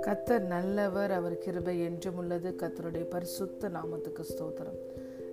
[0.00, 2.54] கத்தர் நல்லவர் அவர் கிருபை என்றும் உள்ளது.
[2.58, 4.78] கத்தருடைய பரிசுத்த நாமத்துக்கு ஸ்தோத்திரம்.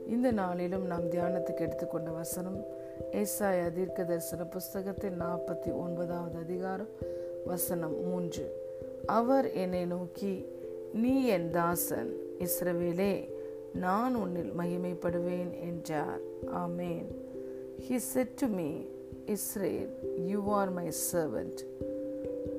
[0.08, 2.66] இந்த நாளிலும் நாம் தியானத்துக்கு எடுத்துக்கொண்ட வசனம்
[3.12, 6.90] ஏசாய தீர்க்க தரிசன புஸ்தகத்தின் நாற்பத்தி ஒன்பதாவது அதிகாரம்
[7.46, 8.52] வசனம் மூன்று.
[9.06, 10.46] அவர் என்னை நோக்கி
[10.94, 13.30] நீ என் தாசன் இஸ்ரவேலே
[13.74, 16.20] நான் உன்னில் மகிமைப்படுவேன் என்றார்.
[16.46, 17.06] ஆமேன்.
[17.82, 18.82] He said to me
[19.28, 19.88] Israel,
[20.28, 21.58] you are my servant,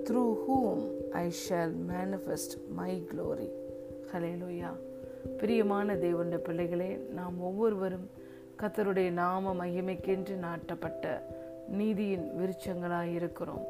[0.07, 0.79] through whom
[1.13, 3.49] I shall manifest my glory.
[4.13, 4.73] ஹலேலூயா
[5.39, 8.11] பிரியமான தேவனுடைய பிள்ளைகளே நாம் ஒவ்வொருவரும்
[8.63, 11.21] கத்தருடைய நாம மகிமைக்கென்று நாட்டப்பட்ட
[11.69, 13.65] நீதியின் விருட்சங்களாய் இருக்கிறோம்.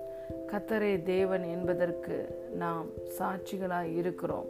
[0.52, 2.86] கத்தரே தேவன் என்பதற்கு நாம்
[3.18, 4.46] சாட்சிகளாய் இருக்கிறோம்.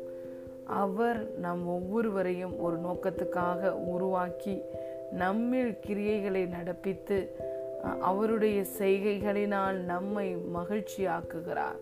[0.65, 4.61] அவர் நம் ஒவ்வொருவரையும் ஒரு நோக்கத்துக்காக உருவாக்கி
[5.11, 7.27] நம்மில் கிரியைகளை நடப்பித்து
[7.83, 11.79] அவருடைய செய்கைகளினால் நம்மை மகிழ்ச்சியாக்குகிறார்.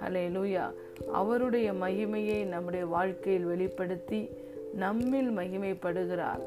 [0.00, 0.70] ஹலே லூயா
[1.12, 4.30] அவருடைய மகிமையை நம்முடைய வாழ்க்கையில் வெளிப்படுத்தி
[4.74, 6.42] நம்மில் மகிமைப்படுகிறார்.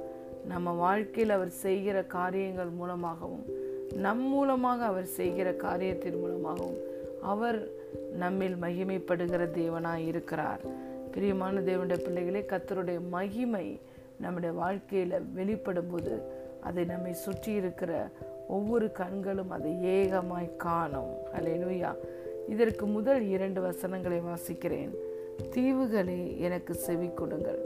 [0.47, 3.45] நம்ம வாழ்க்கையில் அவர் செய்கிற காரியங்கள் மூலமாகவும்
[3.95, 6.77] நம் மூலமாக அவர் செய்கிற காரியத்தின் மூலமாகவும்
[7.21, 7.67] அவர்
[8.17, 10.59] நம்மில் மகிமைப்படுகிற தேவனாய் இருக்கிறார்.
[11.11, 13.79] பிரியமான தேவனுடைய பிள்ளைகளே கத்தருடைய மகிமை
[14.19, 16.21] நம்முடைய வாழ்க்கையில் வெளிப்படும் போது
[16.63, 18.09] அதை நம்மை சுற்றி இருக்கிற
[18.57, 21.13] ஒவ்வொரு கண்களும் அதை ஏகமாய் காணும்.
[21.35, 21.91] அலையலுயா
[22.47, 24.93] இதற்கு முதல் இரண்டு வசனங்களை வாசிக்கிறேன்.
[25.55, 27.61] தீவுகளே எனக்கு செவி கொடுங்கள்.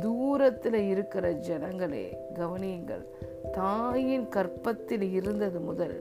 [0.00, 3.04] தூரத்தில் இருக்கிற ஜனங்களே கவனியுங்கள்.
[3.52, 5.98] தாயின் கற்பத்தில் இருந்தது முதல்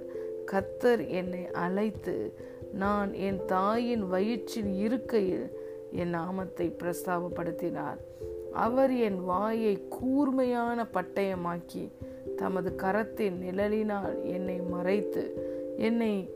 [0.52, 2.16] கத்தர் என்னை அழைத்து
[2.74, 5.48] நான் என் தாயின் வயிற்றில் இருக்கையில்
[5.92, 8.00] என் நாமத்தை பிரஸ்தாபப்படுத்தினார்.
[8.54, 11.84] அவர் என் வாயை கூர்மையான பட்டயமாக்கி
[12.38, 15.24] தமது கரத்தின் நிழலினால் என்னை மறைத்து
[15.78, 16.30] என்னை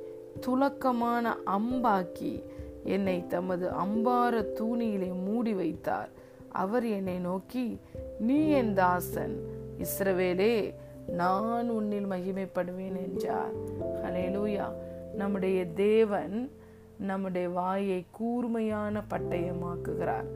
[0.46, 2.44] துலக்கமான அம்பாக்கி
[2.84, 6.10] என்னை தமது அம்பார தூணியிலே மூடி வைத்தார்.
[6.50, 7.80] அவர் என்னை நோக்கி
[8.20, 9.36] நீ என் தாசன்
[9.78, 10.74] இஸ்ரவேலே
[11.08, 13.56] நான் உன்னில் மகிமைப்படுவேன் என்றார்.
[14.04, 14.72] ஹலேலூயா
[15.16, 16.52] நம்முடைய தேவன்
[17.00, 20.30] நம்முடைய வாயை கூர்மையான பட்டயமாக்குகிறார்.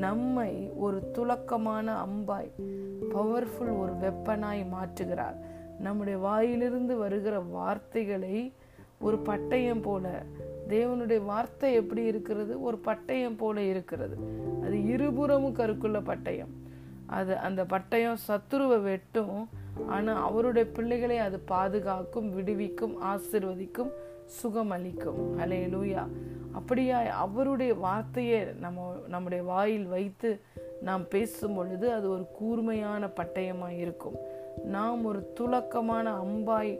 [0.00, 2.50] நம்மை ஒரு துலக்கமான அம்பாய்
[3.14, 5.38] பவர்ஃபுல் ஒரு வெப்பனாய் மாற்றுகிறார்.
[5.78, 8.36] நம்முடைய வாயிலிருந்து வருகிற வார்த்தைகளை
[9.00, 10.06] ஒரு பட்டயம் போல
[10.68, 12.52] தேவனுடைய வார்த்தை எப்படி இருக்கிறது?
[12.62, 14.16] ஒரு பட்டயம் போல இருக்கிறது.
[14.62, 16.52] அது இருபுறமும் கருக்குள்ள பட்டயம்.
[17.18, 19.38] அது அந்த பட்டயம் சத்துருவை வெட்டும்
[19.88, 23.90] ஆனால் அவருடைய பிள்ளைகளை அது பாதுகாக்கும் விடுவிக்கும் ஆசிர்வதிக்கும்
[24.30, 26.04] சுகம் அளிக்கும் ஹலே லூயா
[26.52, 30.30] அப்படியா அவருடைய வார்த்தையை நம்ம நம்முடைய வாயில் வைத்து
[30.80, 34.16] நாம் பேசும் பொழுது அது ஒரு கூர்மையான பட்டயமாக இருக்கும்.
[34.76, 36.72] நாம் ஒரு துலக்கமான அம்பாய்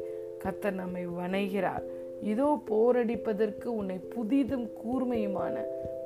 [0.44, 1.84] கத்தர் நம்மை வணைகிறார்.
[2.22, 5.56] இதோ போரடிப்பதற்கு உன்னை புதிதும் கூர்மையுமான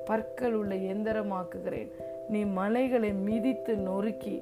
[0.04, 1.90] பற்கள் உள்ள எந்திரமாக்குகிறேன்.
[2.28, 4.36] நீ மலைகளை மிதித்து நொறுக்கி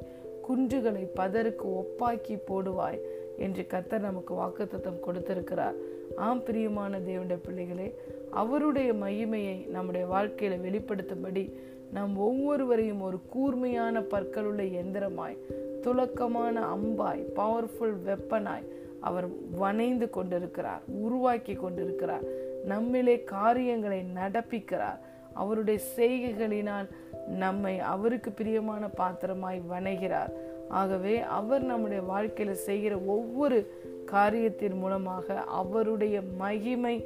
[0.49, 3.01] குன்றுகளை பதருக்கு ஒப்பாக்கி போடுவாய்.
[3.39, 5.75] என்று கத்தர் நமக்கு வாக்குத்தத்தம் கொடுத்திருக்கிறார்.
[6.17, 7.95] ஆம் பிரியமான தேவனுடைய பிள்ளைகளே
[8.31, 11.53] அவருடைய மகிமையை நம்முடைய வாழ்க்கையில வெளிப்படுத்தும்படி
[11.93, 15.37] நாம் ஒவ்வொருவரையும் ஒரு கூர்மையான பற்களுள்ள எந்திரமாய்
[15.81, 18.67] துலக்கமான அம்பாய் பவர்ஃபுல் வெப்பனாய்
[19.01, 19.29] அவர்
[19.61, 22.23] வணைந்து கொண்டிருக்கிறார் உருவாக்கி கொண்டிருக்கிறார்.
[22.69, 24.99] நம்மிலே காரியங்களை நடப்பிக்கிறார்.
[25.33, 26.89] அவருடைய செய்கைகளினால்
[27.29, 30.33] நம்மை அவருக்கு பிரியமான பாத்திரமாய் வணைகிறார்.
[30.81, 33.59] ஆகவே அவர் நம்முடைய வாழ்க்கையில் செய்கிற ஒவ்வொரு
[34.05, 35.27] காரியத்தின் மூலமாக
[35.61, 36.97] அவருடைய மகிமை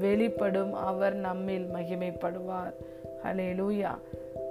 [0.00, 0.72] வெளிப்படும்.
[0.72, 2.74] அவர் நம்மில் மகிமைப்படுவார்.
[3.24, 3.92] ஹலே லூயா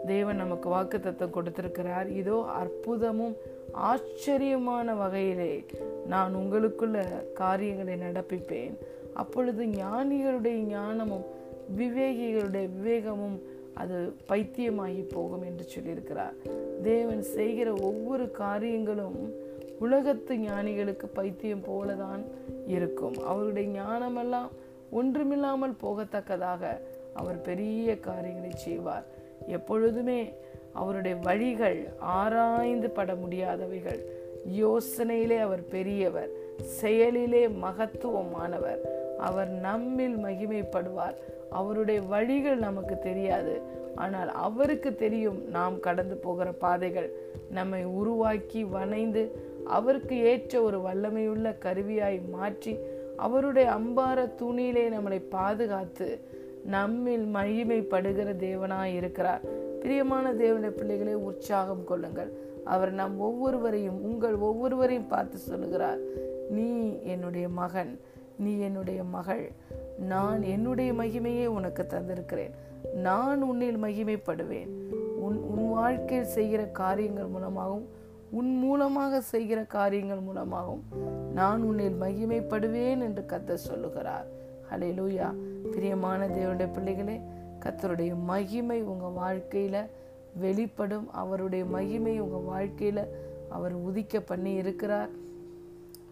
[0.06, 2.08] தேவன் நமக்கு வாக்கு தத்துவம் கொடுத்திருக்கிறார்.
[2.22, 3.36] இதோ அற்புதமும்
[3.72, 5.54] ஆச்சரியமான வகையிலே
[6.08, 6.98] நான் உங்களுக்குள்ள
[7.34, 8.76] காரியங்களை நடப்பிப்பேன்.
[9.14, 11.26] அப்பொழுது ஞானிகளுடைய ஞானமும்
[11.78, 13.38] விவேகிகளுடைய விவேகமும்
[13.74, 16.34] அது பைத்தியமாகி போகும் என்று சொல்லியிருக்கிறார்.
[16.82, 19.34] தேவன் செய்கிற ஒவ்வொரு காரியங்களும்
[19.80, 22.24] உலகத்து ஞானிகளுக்கு பைத்தியம் போலதான்
[22.68, 23.16] இருக்கும்.
[23.26, 24.48] அவருடைய ஞானமெல்லாம்
[24.92, 26.78] ஒன்றுமில்லாமல் போகத்தக்கதாக
[27.14, 29.06] அவர் பெரிய காரியங்களை செய்வார்.
[29.48, 30.34] எப்பொழுதுமே
[30.74, 34.00] அவருடைய வழிகள் ஆராய்ந்து பட முடியாதவைகள்.
[34.52, 36.30] யோசனையிலே அவர் பெரியவர்
[36.82, 38.78] செயலிலே மகத்துவமானவர்.
[39.20, 41.18] அவர் நம்மில் மகிமைப்படுவார்.
[41.50, 43.62] அவருடைய வழிகள் நமக்கு தெரியாது.
[43.96, 47.12] ஆனால் அவருக்கு தெரியும் நாம் கடந்து போகிற பாதைகள்.
[47.52, 49.32] நம்மை உருவாக்கி வனைந்து
[49.66, 52.78] அவருக்கு ஏற்ற ஒரு வல்லமையுள்ள கருவியாய் மாற்றி
[53.18, 56.20] அவருடைய அம்பார துணியிலே நம்மளை பாதுகாத்து
[56.66, 59.42] நம்மில் மகிமைப்படுகிற தேவனாய் இருக்கிறார்.
[59.80, 62.32] பிரியமான தேவனுடைய பிள்ளைகளை உற்சாகம் கொள்ளுங்கள்.
[62.64, 65.98] அவர் நம் ஒவ்வொருவரையும் உங்கள் ஒவ்வொருவரையும் பார்த்து சொல்லுகிறார்.
[66.50, 68.00] நீ என்னுடைய மகன்.
[68.40, 69.52] நீ என்னுடைய மகள்.
[70.00, 72.52] நான் என்னுடைய மகிமையை உனக்கு தந்திருக்கிறேன்.
[72.94, 74.70] நான் உன்னில் மகிமைப்படுவேன்.
[75.26, 77.88] உன் உன் வாழ்க்கையில் செய்கிற காரியங்கள் மூலமாகவும்
[78.32, 80.84] உன் மூலமாக செய்கிற காரியங்கள் மூலமாகவும்
[81.34, 84.28] நான் உன்னில் மகிமைப்படுவேன் என்று கத்த சொல்லுகிறார்.
[84.72, 85.34] ஹலே லூயா
[85.72, 87.22] பிரியமான தேவனுடைய பிள்ளைகளே
[87.66, 89.90] கத்தருடைய மகிமை உங்கள் வாழ்க்கையில்
[90.34, 91.12] வெளிப்படும்.
[91.12, 93.04] அவருடைய மகிமை உங்கள் வாழ்க்கையில்
[93.50, 95.10] அவர் உதிக்க பண்ணி இருக்கிறார்.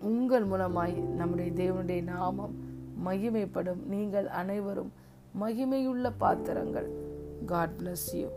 [0.02, 2.56] உங்கள் மூலமாய் நம்முடைய தேவனுடைய நாமம்
[3.06, 3.86] மகிமைப்படும்.
[3.88, 4.92] நீங்கள் அனைவரும்
[5.42, 6.90] மகிமையுள்ள பாத்திரங்கள்.
[7.46, 8.28] God bless you